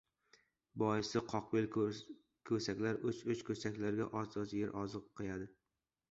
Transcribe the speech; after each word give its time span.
Boisi— 0.83 1.19
qoqbel 1.33 1.67
ko‘saklar 1.77 2.97
uch-uch 3.11 3.43
ko‘saklarga 3.49 4.07
oz-oz 4.23 4.55
yer 4.61 4.73
oziq 4.81 5.05
qiyadi. 5.21 5.47